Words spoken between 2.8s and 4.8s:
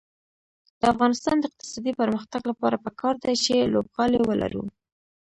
پکار ده چې لوبغالي ولرو.